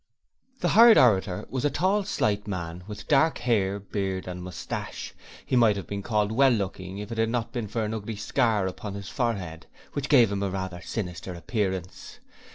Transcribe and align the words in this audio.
The 0.61 0.69
hired 0.69 0.97
orator 0.97 1.45
was 1.47 1.63
a 1.63 1.69
tall, 1.69 2.03
slight 2.05 2.47
man 2.47 2.83
with 2.87 3.07
dark 3.07 3.37
hair, 3.37 3.79
beard 3.79 4.27
and 4.27 4.41
moustache, 4.41 5.13
he 5.45 5.55
might 5.55 5.75
have 5.75 5.85
been 5.85 6.01
called 6.01 6.31
well 6.31 6.49
looking 6.49 6.97
if 6.97 7.11
it 7.11 7.19
had 7.19 7.29
not 7.29 7.53
been 7.53 7.67
for 7.67 7.85
a 7.85 7.95
ugly 7.95 8.15
scar 8.15 8.65
upon 8.65 8.95
his 8.95 9.09
forehead, 9.09 9.67
which 9.93 10.09
gave 10.09 10.31
him 10.31 10.41
a 10.41 10.49
rather 10.49 10.81
sinister 10.81 11.35
appearance. 11.35 12.17